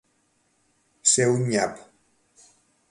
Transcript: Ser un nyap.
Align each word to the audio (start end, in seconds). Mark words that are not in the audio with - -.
Ser 1.11 1.29
un 1.35 1.47
nyap. 1.53 1.79